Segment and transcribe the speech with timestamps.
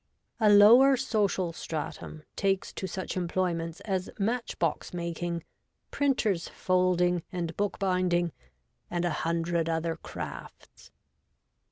[0.39, 5.43] A lower social stratum takes to such employments as match box making,
[5.91, 8.31] printers' folding and bookbinding,
[8.89, 10.89] and a hundred other crafts.